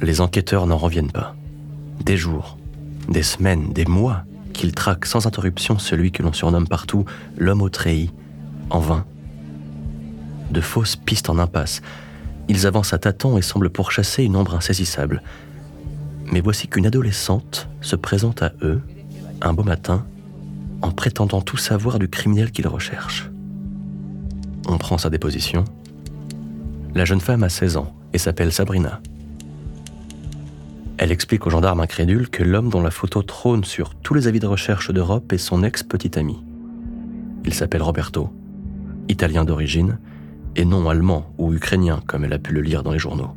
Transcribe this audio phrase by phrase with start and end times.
[0.00, 1.34] Les enquêteurs n'en reviennent pas.
[2.04, 2.58] Des jours,
[3.08, 7.04] des semaines, des mois qu'ils traquent sans interruption celui que l'on surnomme partout
[7.36, 8.12] l'homme au treillis,
[8.70, 9.04] en vain.
[10.50, 11.82] De fausses pistes en impasse.
[12.48, 15.22] Ils avancent à tâtons et semblent pourchasser une ombre insaisissable.
[16.32, 18.80] Mais voici qu'une adolescente se présente à eux,
[19.42, 20.04] un beau matin,
[20.82, 23.30] en prétendant tout savoir du criminel qu'ils recherchent.
[24.68, 25.64] On prend sa déposition.
[26.94, 29.00] La jeune femme a 16 ans et s'appelle Sabrina.
[30.98, 34.40] Elle explique aux gendarmes incrédules que l'homme dont la photo trône sur tous les avis
[34.40, 36.42] de recherche d'Europe est son ex-petit ami.
[37.44, 38.30] Il s'appelle Roberto,
[39.08, 39.98] italien d'origine,
[40.56, 43.30] et non allemand ou ukrainien comme elle a pu le lire dans les journaux.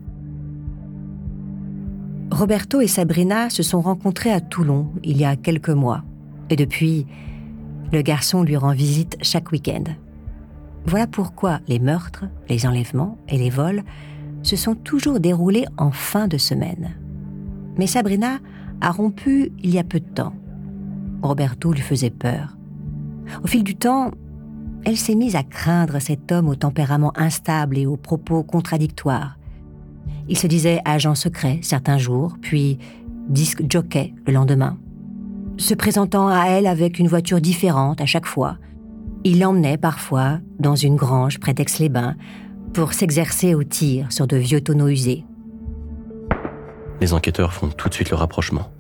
[2.32, 6.04] Roberto et Sabrina se sont rencontrés à Toulon il y a quelques mois,
[6.50, 7.06] et depuis,
[7.92, 9.84] le garçon lui rend visite chaque week-end.
[10.86, 13.84] Voilà pourquoi les meurtres, les enlèvements et les vols
[14.44, 16.96] se sont toujours déroulés en fin de semaine.
[17.80, 18.40] Mais Sabrina
[18.82, 20.34] a rompu il y a peu de temps.
[21.22, 22.58] Roberto lui faisait peur.
[23.42, 24.12] Au fil du temps,
[24.84, 29.38] elle s'est mise à craindre cet homme au tempérament instable et aux propos contradictoires.
[30.28, 32.80] Il se disait agent secret certains jours, puis
[33.30, 34.78] disque jockey le lendemain.
[35.56, 38.58] Se présentant à elle avec une voiture différente à chaque fois,
[39.24, 42.18] il l'emmenait parfois dans une grange près d'Aix-les-Bains
[42.74, 45.24] pour s'exercer au tir sur de vieux tonneaux usés.
[47.02, 48.72] Les enquêteurs font tout de suite le rapprochement.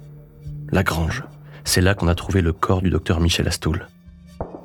[0.72, 1.23] La grange.
[1.64, 3.88] C'est là qu'on a trouvé le corps du docteur Michel Astoul.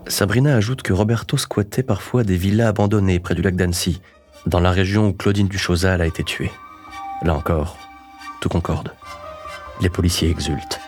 [0.06, 4.00] Sabrina ajoute que Roberto squattait parfois des villas abandonnées près du lac d'Annecy,
[4.46, 6.52] dans la région où Claudine Duchosal a été tuée.
[7.22, 7.77] Là encore,
[8.41, 8.92] tout concorde.
[9.80, 10.80] Les policiers exultent.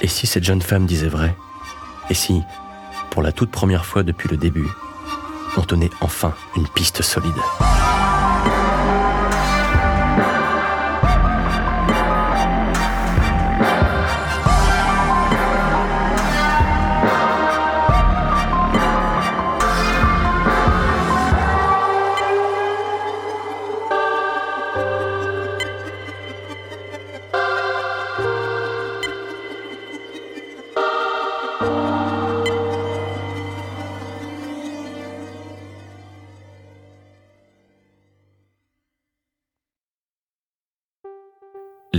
[0.00, 1.34] Et si cette jeune femme disait vrai?
[2.10, 2.42] Et si,
[3.10, 4.68] pour la toute première fois depuis le début,
[5.56, 7.32] on tenait enfin une piste solide?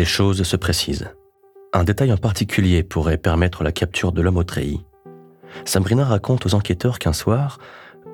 [0.05, 1.09] Les choses se précisent.
[1.73, 4.85] Un détail en particulier pourrait permettre la capture de l'homme au treillis.
[5.65, 7.57] Sabrina raconte aux enquêteurs qu'un soir,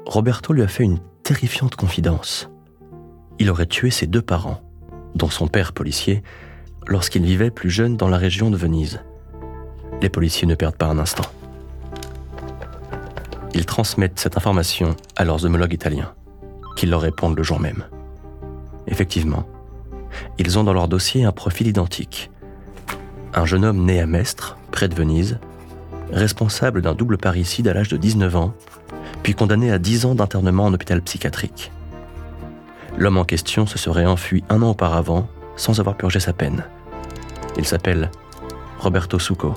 [0.06, 2.50] Roberto lui a fait une terrifiante confidence.
[3.40, 4.62] Il aurait tué ses deux parents,
[5.16, 6.24] dont son père policier,
[6.88, 9.02] lorsqu'il vivait plus jeune dans la région de Venise.
[10.02, 11.30] Les policiers ne perdent pas un instant.
[13.54, 16.14] Ils transmettent cette information à leurs homologues italiens,
[16.78, 17.84] qui leur répondent le jour même.
[18.88, 19.46] Effectivement,
[20.38, 22.32] ils ont dans leur dossier un profil identique.
[23.34, 25.40] Un jeune homme né à Mestre, près de Venise,
[26.12, 28.54] responsable d'un double parricide à l'âge de 19 ans,
[29.24, 31.72] puis condamné à 10 ans d'internement en hôpital psychiatrique.
[32.98, 36.64] L'homme en question se serait enfui un an auparavant sans avoir purgé sa peine.
[37.58, 38.10] Il s'appelle
[38.80, 39.54] Roberto Succo.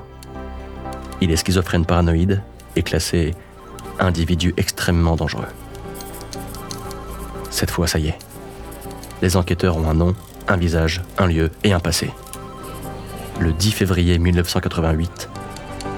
[1.20, 2.42] Il est schizophrène paranoïde
[2.76, 3.34] et classé
[3.98, 5.46] individu extrêmement dangereux.
[7.50, 8.18] Cette fois, ça y est.
[9.22, 10.14] Les enquêteurs ont un nom
[10.48, 12.10] un visage, un lieu et un passé.
[13.40, 15.28] Le 10 février 1988,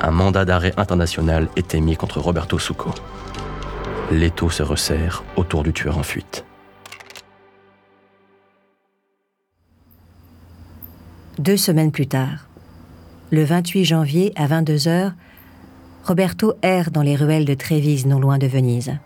[0.02, 2.90] un mandat d'arrêt international est émis contre Roberto Succo.
[4.10, 6.44] L'étau se resserre autour du tueur en fuite.
[11.38, 12.46] Deux semaines plus tard,
[13.30, 15.12] le 28 janvier à 22h,
[16.04, 18.96] Roberto erre dans les ruelles de Trévise, non loin de Venise.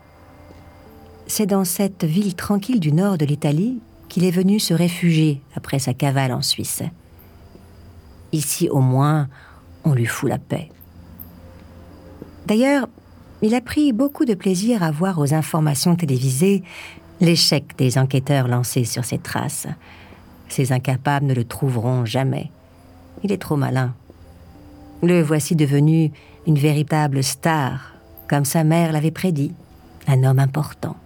[1.27, 3.81] C'est dans cette ville tranquille du nord de l'Italie
[4.11, 6.83] qu'il est venu se réfugier après sa cavale en Suisse.
[8.33, 9.29] Ici, au moins,
[9.85, 10.69] on lui fout la paix.
[12.47, 12.89] D'ailleurs,
[13.41, 16.63] il a pris beaucoup de plaisir à voir aux informations télévisées
[17.21, 19.69] l'échec des enquêteurs lancés sur ses traces.
[20.49, 22.51] Ces incapables ne le trouveront jamais.
[23.23, 23.95] Il est trop malin.
[25.03, 26.11] Le voici devenu
[26.47, 27.95] une véritable star,
[28.29, 29.53] comme sa mère l'avait prédit,
[30.09, 30.97] un homme important.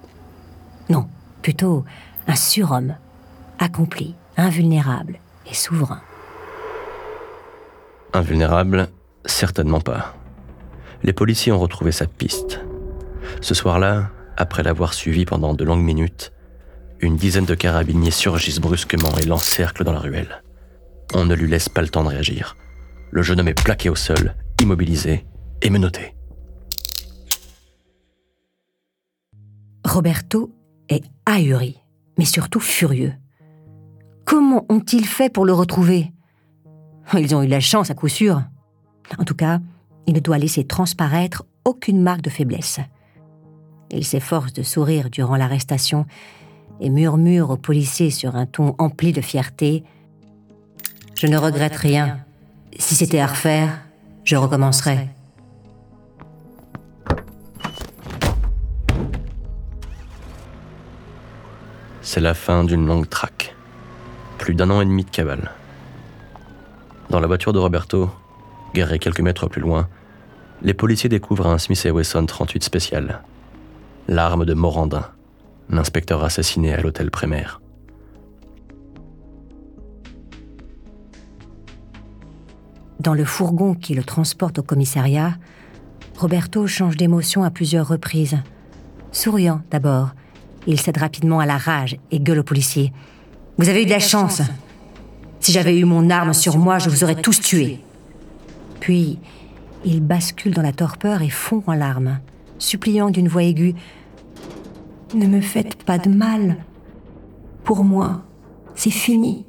[0.89, 1.07] Non,
[1.43, 1.85] plutôt
[2.27, 2.97] un surhomme,
[3.59, 5.19] accompli, invulnérable
[5.51, 6.01] et souverain.
[8.13, 8.89] Invulnérable,
[9.27, 10.15] certainement pas.
[11.03, 12.61] Les policiers ont retrouvé sa piste.
[13.41, 16.33] Ce soir-là, après l'avoir suivi pendant de longues minutes,
[17.01, 20.43] une dizaine de carabiniers surgissent brusquement et l'encerclent dans la ruelle.
[21.13, 22.57] On ne lui laisse pas le temps de réagir.
[23.11, 25.27] Le jeune homme est plaqué au sol, immobilisé
[25.61, 26.15] et menotté.
[29.85, 30.51] Roberto
[30.89, 31.84] est ahuri
[32.19, 33.15] mais surtout furieux.
[34.25, 36.13] Comment ont-ils fait pour le retrouver?
[37.15, 38.43] Ils ont eu la chance à coup sûr.
[39.19, 39.61] En tout cas,
[40.07, 42.81] il ne doit laisser transparaître aucune marque de faiblesse.
[43.91, 46.07] Il s'efforce de sourire durant l'arrestation
[46.81, 49.85] et murmure au policier sur un ton empli de fierté
[51.15, 52.19] Je ne regrette rien.
[52.79, 53.81] Si c'était à refaire,
[54.25, 55.09] je recommencerais.
[62.15, 63.57] C'est la fin d'une longue traque.
[64.39, 65.51] Plus d'un an et demi de cavale.
[67.11, 68.09] Dans la voiture de Roberto,
[68.73, 69.89] garée quelques mètres plus loin,
[70.63, 73.25] les policiers découvrent un Smith Wesson 38 spécial.
[74.07, 75.11] L'arme de Morandin,
[75.69, 77.61] l'inspecteur assassiné à l'hôtel Prémère.
[83.01, 85.37] Dans le fourgon qui le transporte au commissariat,
[86.17, 88.39] Roberto change d'émotion à plusieurs reprises.
[89.11, 90.11] Souriant d'abord,
[90.67, 92.93] il cède rapidement à la rage et gueule au policier.
[93.59, 94.43] Vous avez eu de la chance.
[95.41, 97.81] Si j'avais eu mon arme sur moi, je vous aurais tous tués.
[98.81, 99.19] Puis,
[99.85, 102.19] il bascule dans la torpeur et fond en larmes,
[102.59, 103.75] suppliant d'une voix aiguë
[105.15, 106.57] Ne me faites pas de mal.
[107.63, 108.23] Pour moi,
[108.75, 109.47] c'est fini.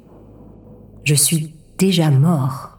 [1.04, 2.78] Je suis déjà mort.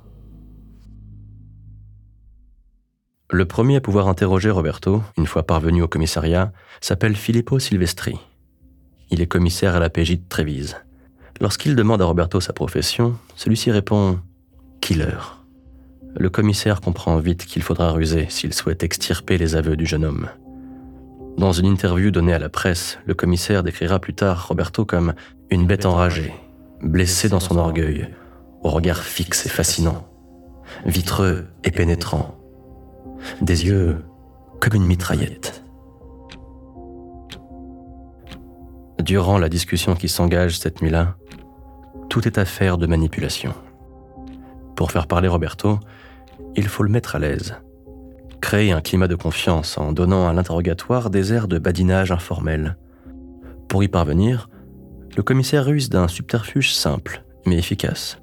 [3.30, 8.18] Le premier à pouvoir interroger Roberto, une fois parvenu au commissariat, s'appelle Filippo Silvestri.
[9.10, 10.78] Il est commissaire à la PJ de Trévise.
[11.40, 14.20] Lorsqu'il demande à Roberto sa profession, celui-ci répond
[14.82, 15.18] Killer.
[16.16, 20.30] Le commissaire comprend vite qu'il faudra ruser s'il souhaite extirper les aveux du jeune homme.
[21.38, 25.14] Dans une interview donnée à la presse, le commissaire décrira plus tard Roberto comme
[25.52, 26.34] une bête enragée,
[26.82, 28.08] blessée dans son orgueil,
[28.64, 30.08] au regard fixe et fascinant,
[30.86, 32.36] vitreux et pénétrant,
[33.42, 33.98] des yeux
[34.60, 35.64] comme une mitraillette.
[39.02, 41.16] Durant la discussion qui s'engage cette nuit-là,
[42.10, 43.54] tout est affaire de manipulation.
[44.76, 45.80] Pour faire parler Roberto,
[46.56, 47.56] il faut le mettre à l'aise.
[48.42, 52.78] Créer un climat de confiance en donnant à l'interrogatoire des airs de badinage informel.
[53.68, 54.50] Pour y parvenir,
[55.16, 58.20] le commissaire ruse d'un subterfuge simple mais efficace.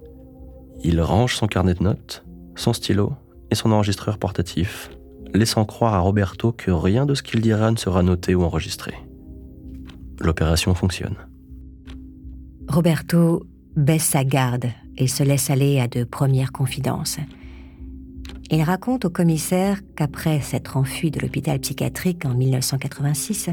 [0.82, 2.24] Il range son carnet de notes,
[2.56, 3.14] son stylo
[3.50, 4.90] et son enregistreur portatif,
[5.32, 8.94] laissant croire à Roberto que rien de ce qu'il dira ne sera noté ou enregistré.
[10.20, 11.16] L'opération fonctionne.
[12.68, 13.46] Roberto
[13.76, 14.66] baisse sa garde
[14.96, 17.18] et se laisse aller à de premières confidences.
[18.50, 23.50] Il raconte au commissaire qu'après s'être enfui de l'hôpital psychiatrique en 1986,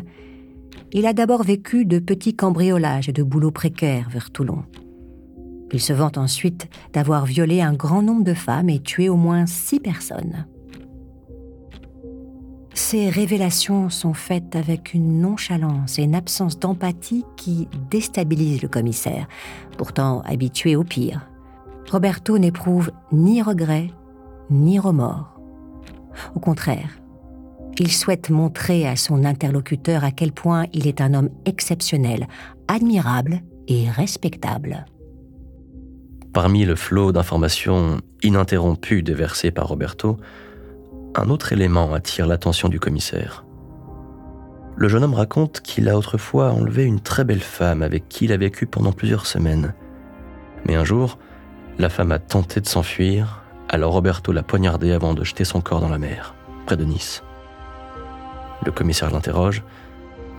[0.94, 4.64] il a d'abord vécu de petits cambriolages et de boulots précaires vers Toulon.
[5.72, 9.46] Il se vante ensuite d'avoir violé un grand nombre de femmes et tué au moins
[9.46, 10.46] six personnes.
[12.92, 19.30] Ces révélations sont faites avec une nonchalance et une absence d'empathie qui déstabilisent le commissaire,
[19.78, 21.26] pourtant habitué au pire.
[21.90, 23.92] Roberto n'éprouve ni regret
[24.50, 25.40] ni remords.
[26.36, 27.00] Au contraire,
[27.80, 32.28] il souhaite montrer à son interlocuteur à quel point il est un homme exceptionnel,
[32.68, 33.40] admirable
[33.70, 34.86] et respectable.
[36.34, 40.18] Parmi le flot d'informations ininterrompues déversées par Roberto,
[41.16, 43.44] un autre élément attire l'attention du commissaire.
[44.78, 48.32] Le jeune homme raconte qu'il a autrefois enlevé une très belle femme avec qui il
[48.32, 49.74] a vécu pendant plusieurs semaines.
[50.66, 51.18] Mais un jour,
[51.78, 55.82] la femme a tenté de s'enfuir, alors Roberto l'a poignardée avant de jeter son corps
[55.82, 56.34] dans la mer,
[56.66, 57.24] près de Nice.
[58.66, 59.64] Le commissaire l'interroge.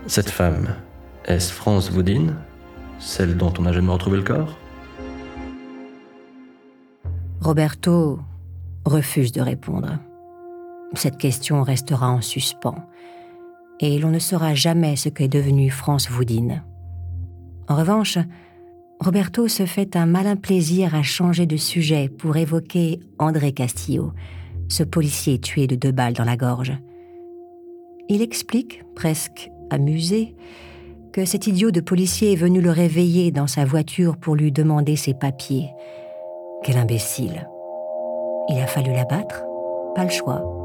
[0.07, 0.75] Cette femme,
[1.25, 2.33] est-ce France Woodin,
[2.99, 4.57] celle dont on n'a jamais retrouvé le corps?
[7.41, 8.19] Roberto
[8.85, 9.99] refuse de répondre.
[10.93, 12.75] Cette question restera en suspens,
[13.79, 16.63] et l'on ne saura jamais ce qu'est devenue France Woodin.
[17.67, 18.17] En revanche,
[18.99, 24.13] Roberto se fait un malin plaisir à changer de sujet pour évoquer André Castillo,
[24.69, 26.73] ce policier tué de deux balles dans la gorge.
[28.09, 30.35] Il explique, presque amusé,
[31.11, 34.95] que cet idiot de policier est venu le réveiller dans sa voiture pour lui demander
[34.95, 35.69] ses papiers
[36.63, 37.47] quel imbécile.
[38.47, 39.43] Il a fallu l'abattre?
[39.95, 40.62] Pas le choix.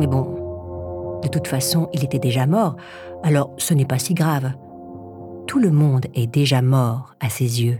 [0.00, 2.74] Mais bon, de toute façon, il était déjà mort,
[3.22, 4.54] alors ce n'est pas si grave.
[5.46, 7.78] Tout le monde est déjà mort à ses yeux.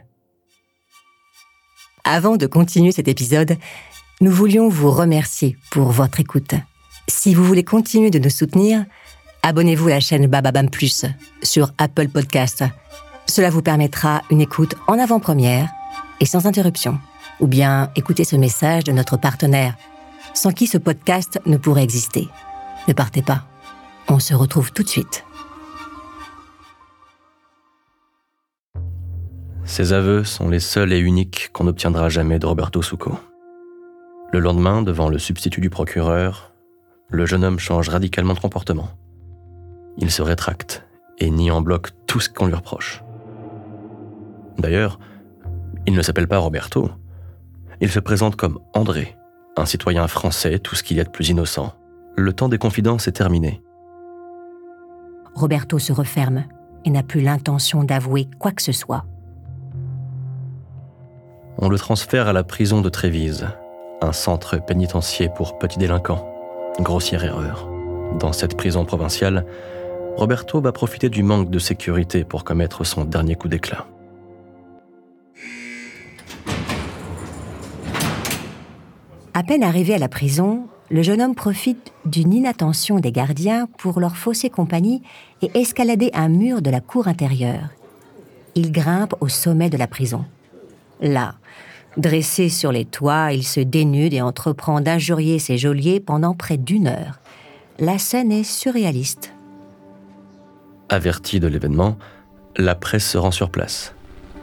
[2.04, 3.56] Avant de continuer cet épisode,
[4.20, 6.52] nous voulions vous remercier pour votre écoute.
[7.08, 8.84] Si vous voulez continuer de nous soutenir,
[9.42, 11.06] abonnez-vous à la chaîne Bababam Plus
[11.42, 12.64] sur Apple Podcast.
[13.26, 15.70] Cela vous permettra une écoute en avant-première
[16.20, 16.98] et sans interruption
[17.40, 19.74] ou bien écoutez ce message de notre partenaire,
[20.34, 22.28] sans qui ce podcast ne pourrait exister.
[22.88, 23.44] Ne partez pas.
[24.08, 25.25] On se retrouve tout de suite.
[29.64, 33.16] Ces aveux sont les seuls et uniques qu'on n'obtiendra jamais de Roberto Succo.
[34.32, 36.52] Le lendemain, devant le substitut du procureur,
[37.08, 38.90] le jeune homme change radicalement de comportement.
[39.99, 40.84] Il se rétracte
[41.18, 43.02] et nie en bloc tout ce qu'on lui reproche.
[44.58, 44.99] D'ailleurs,
[45.87, 46.90] il ne s'appelle pas Roberto.
[47.80, 49.16] Il se présente comme André,
[49.60, 51.74] un citoyen français, tout ce qu'il y a de plus innocent.
[52.16, 53.62] Le temps des confidences est terminé.
[55.34, 56.44] Roberto se referme
[56.84, 59.04] et n'a plus l'intention d'avouer quoi que ce soit.
[61.58, 63.46] On le transfère à la prison de Trévise,
[64.00, 66.26] un centre pénitentiaire pour petits délinquants.
[66.80, 67.68] Grossière erreur.
[68.18, 69.44] Dans cette prison provinciale,
[70.16, 73.86] Roberto va profiter du manque de sécurité pour commettre son dernier coup d'éclat.
[79.40, 83.99] À peine arrivé à la prison, le jeune homme profite d'une inattention des gardiens pour
[83.99, 85.00] leur fausser compagnie
[85.40, 87.70] et escalader un mur de la cour intérieure.
[88.54, 90.26] Il grimpe au sommet de la prison.
[91.00, 91.37] Là,
[91.97, 96.88] dressé sur les toits, il se dénude et entreprend d'injurier ses geôliers pendant près d'une
[96.88, 97.18] heure.
[97.78, 99.32] La scène est surréaliste.
[100.90, 101.97] Averti de l'événement,
[102.59, 103.94] la presse se rend sur place.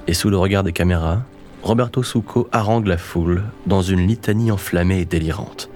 [0.08, 1.22] Et sous le regard des caméras,
[1.64, 5.70] Roberto Succo harangue la foule dans une litanie enflammée et délirante.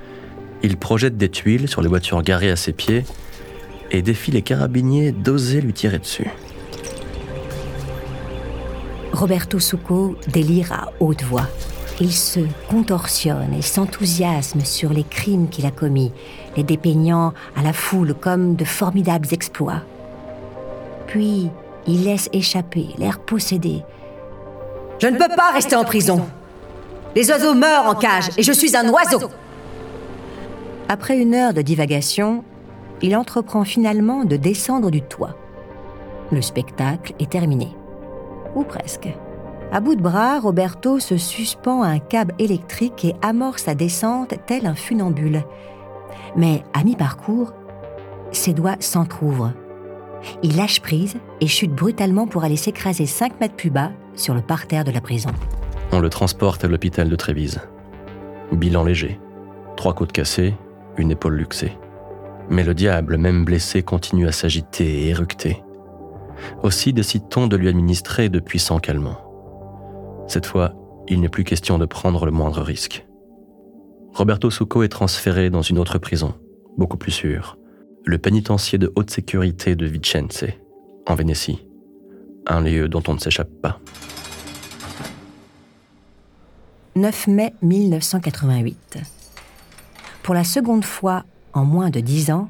[0.64, 3.04] Il projette des tuiles sur les voitures garées à ses pieds
[3.90, 6.30] et défie les carabiniers d'oser lui tirer dessus.
[9.12, 11.48] Roberto Succo délire à haute voix.
[12.00, 16.12] Il se contorsionne et s'enthousiasme sur les crimes qu'il a commis,
[16.56, 19.82] les dépeignant à la foule comme de formidables exploits.
[21.08, 21.50] Puis,
[21.88, 23.84] il laisse échapper l'air possédé.
[25.02, 26.28] Je ne peux pas rester en prison.
[27.16, 29.32] Les oiseaux meurent en cage et je suis un oiseau.
[30.90, 32.44] Après une heure de divagation,
[33.02, 35.36] il entreprend finalement de descendre du toit.
[36.32, 37.70] Le spectacle est terminé.
[38.54, 39.10] Ou presque.
[39.72, 44.36] À bout de bras, Roberto se suspend à un câble électrique et amorce sa descente
[44.46, 45.44] tel un funambule.
[46.36, 47.54] Mais à mi-parcours,
[48.32, 49.54] ses doigts s'entr'ouvrent.
[50.44, 54.42] Il lâche prise et chute brutalement pour aller s'écraser 5 mètres plus bas sur le
[54.42, 55.32] parterre de la prison.
[55.92, 57.60] On le transporte à l'hôpital de Trévise.
[58.52, 59.20] Bilan léger.
[59.78, 60.54] Trois côtes cassées,
[60.98, 61.78] une épaule luxée.
[62.50, 65.64] Mais le diable, même blessé, continue à s'agiter et éructer.
[66.64, 69.22] Aussi décide-t-on de lui administrer de puissants calmants.
[70.28, 70.74] Cette fois,
[71.08, 73.06] il n'est plus question de prendre le moindre risque.
[74.14, 76.34] Roberto Succo est transféré dans une autre prison,
[76.78, 77.58] beaucoup plus sûre,
[78.06, 80.46] le pénitencier de haute sécurité de Vicenze,
[81.08, 81.66] en Vénétie,
[82.48, 83.80] un lieu dont on ne s'échappe pas.
[86.96, 89.00] 9 mai 1988.
[90.24, 92.50] Pour la seconde fois en moins de dix ans,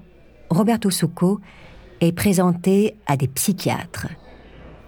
[0.49, 1.39] Roberto Succo
[2.01, 4.07] est présenté à des psychiatres.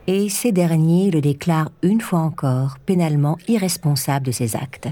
[0.07, 4.89] Et ces derniers le déclarent une fois encore pénalement irresponsable de ses actes.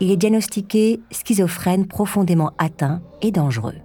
[0.00, 3.76] Il est diagnostiqué schizophrène profondément atteint et dangereux.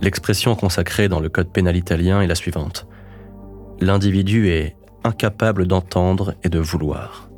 [0.00, 2.87] L'expression consacrée dans le code pénal italien est la suivante.
[3.80, 7.30] L'individu est incapable d'entendre et de vouloir.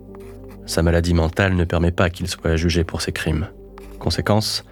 [0.67, 3.49] Sa maladie mentale ne permet pas qu'il soit jugé pour ses crimes.
[3.99, 4.65] Conséquence,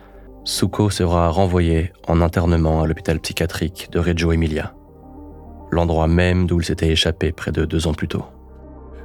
[0.45, 4.73] Succo sera renvoyé en internement à l'hôpital psychiatrique de Reggio Emilia,
[5.71, 8.25] l'endroit même d'où il s'était échappé près de deux ans plus tôt.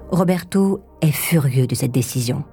[0.10, 2.43] Roberto est furieux de cette décision.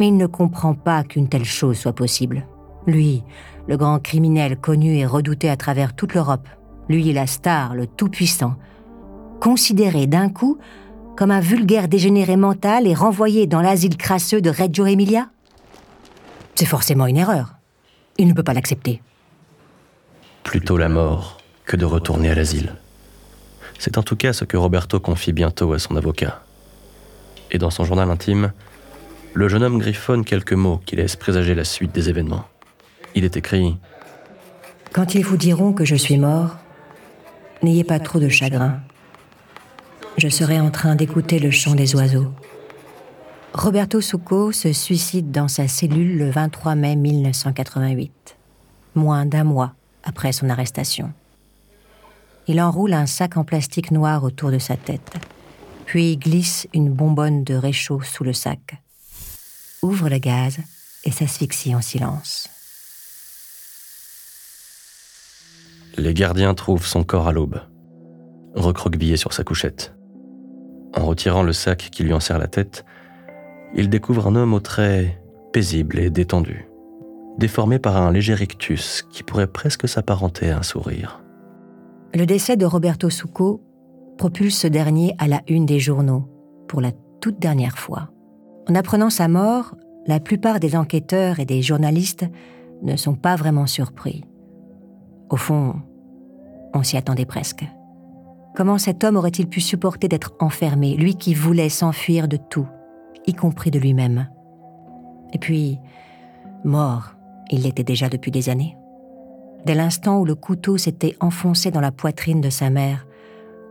[0.00, 2.46] Mais il ne comprend pas qu'une telle chose soit possible.
[2.86, 3.22] Lui,
[3.68, 6.48] le grand criminel connu et redouté à travers toute l'Europe,
[6.88, 8.54] lui la star, le tout-puissant,
[9.40, 10.58] considéré d'un coup
[11.16, 15.28] comme un vulgaire dégénéré mental et renvoyé dans l'asile crasseux de Reggio Emilia?
[16.54, 17.54] C'est forcément une erreur.
[18.18, 19.00] Il ne peut pas l'accepter.
[20.44, 22.74] Plutôt la mort que de retourner à l'asile.
[23.78, 26.42] C'est en tout cas ce que Roberto confie bientôt à son avocat.
[27.50, 28.52] Et dans son journal intime,
[29.34, 32.44] le jeune homme griffonne quelques mots qui laissent présager la suite des événements.
[33.14, 33.76] Il est écrit
[34.92, 36.56] Quand ils vous diront que je suis mort,
[37.62, 38.80] n'ayez pas trop de chagrin.
[40.18, 42.26] Je serai en train d'écouter le chant des oiseaux.
[43.54, 48.36] Roberto Succo se suicide dans sa cellule le 23 mai 1988,
[48.96, 51.12] moins d'un mois après son arrestation.
[52.48, 55.14] Il enroule un sac en plastique noir autour de sa tête,
[55.86, 58.82] puis glisse une bonbonne de réchaud sous le sac,
[59.82, 60.58] ouvre le gaz
[61.04, 62.48] et s'asphyxie en silence.
[65.96, 67.60] Les gardiens trouvent son corps à l'aube,
[68.56, 69.94] recroquevillé sur sa couchette.
[70.94, 72.84] En retirant le sac qui lui en serre la tête,
[73.74, 75.18] il découvre un homme aux traits
[75.52, 76.68] paisibles et détendus,
[77.36, 81.22] déformé par un léger rictus qui pourrait presque s'apparenter à un sourire.
[82.14, 83.62] Le décès de Roberto Succo
[84.16, 86.28] propulse ce dernier à la une des journaux,
[86.66, 88.10] pour la toute dernière fois.
[88.68, 89.74] En apprenant sa mort,
[90.06, 92.26] la plupart des enquêteurs et des journalistes
[92.82, 94.24] ne sont pas vraiment surpris.
[95.30, 95.74] Au fond,
[96.74, 97.64] on s'y attendait presque.
[98.54, 102.66] Comment cet homme aurait-il pu supporter d'être enfermé, lui qui voulait s'enfuir de tout,
[103.26, 104.28] y compris de lui-même?
[105.32, 105.78] Et puis,
[106.64, 107.12] mort,
[107.50, 108.76] il l'était déjà depuis des années.
[109.64, 113.06] Dès l'instant où le couteau s'était enfoncé dans la poitrine de sa mère,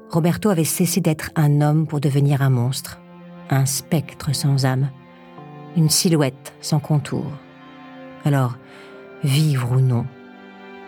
[0.09, 3.01] Roberto avait cessé d'être un homme pour devenir un monstre,
[3.49, 4.89] un spectre sans âme,
[5.75, 7.25] une silhouette sans contour.
[8.23, 8.57] Alors,
[9.23, 10.05] vivre ou non,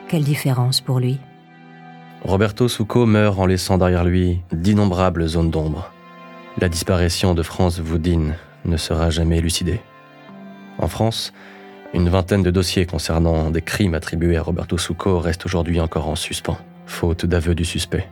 [0.08, 1.20] quelle différence pour lui?
[2.24, 5.92] Roberto Succo meurt en laissant derrière lui d'innombrables zones d'ombre.
[6.60, 8.34] La disparition de Franz Woodin
[8.66, 9.80] ne sera jamais élucidée.
[10.80, 11.32] En France,
[11.94, 16.16] une vingtaine de dossiers concernant des crimes attribués à Roberto Succo restent aujourd'hui encore en
[16.16, 18.10] suspens, faute d'aveu du suspect.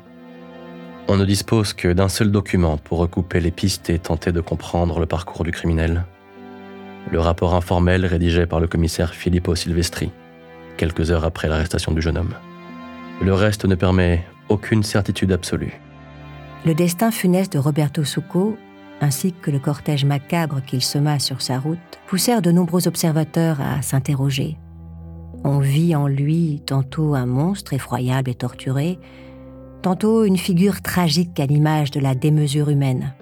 [1.10, 5.00] On ne dispose que d'un seul document pour recouper les pistes et tenter de comprendre
[5.00, 6.06] le parcours du criminel.
[7.12, 10.12] Le rapport informel rédigé par le commissaire Filippo Silvestri,
[10.78, 12.34] quelques heures après l'arrestation du jeune homme.
[13.22, 15.80] Le reste ne permet aucune certitude absolue.
[16.66, 18.58] Le destin funeste de Roberto Succo,
[19.02, 23.82] ainsi que le cortège macabre qu'il sema sur sa route, poussèrent de nombreux observateurs à
[23.82, 24.58] s'interroger.
[25.44, 29.00] On vit en lui tantôt un monstre effroyable et torturé,
[29.82, 33.14] tantôt une figure tragique à l'image de la démesure humaine.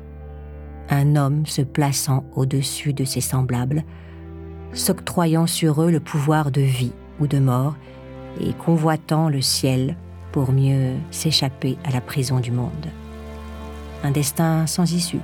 [0.89, 3.83] Un homme se plaçant au-dessus de ses semblables,
[4.71, 7.75] s'octroyant sur eux le pouvoir de vie ou de mort,
[8.39, 9.95] et convoitant le ciel
[10.31, 12.87] pour mieux s'échapper à la prison du monde.
[14.03, 15.21] Un destin sans issue,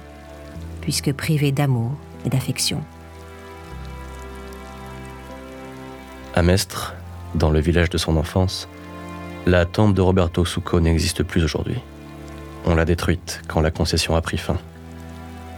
[0.81, 1.91] puisque privé d'amour
[2.25, 2.81] et d'affection.
[6.33, 6.95] À Mestre,
[7.35, 8.69] dans le village de son enfance,
[9.45, 11.79] la tombe de Roberto Succo n'existe plus aujourd'hui.
[12.65, 14.57] On l'a détruite quand la concession a pris fin.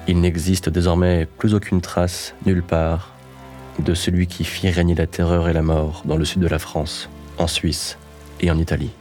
[0.08, 3.12] Il n'existe désormais plus aucune trace, nulle part,
[3.80, 6.60] de celui qui fit régner la terreur et la mort dans le sud de la
[6.60, 7.98] France en Suisse
[8.40, 8.92] et en Italie.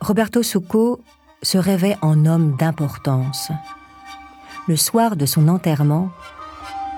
[0.00, 1.00] Roberto Succo
[1.42, 3.50] se rêvait en homme d'importance.
[4.68, 6.10] Le soir de son enterrement,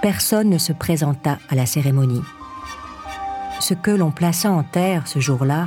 [0.03, 2.23] personne ne se présenta à la cérémonie.
[3.61, 5.67] Ce que l'on plaça en terre ce jour-là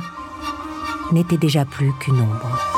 [1.12, 2.77] n'était déjà plus qu'une ombre.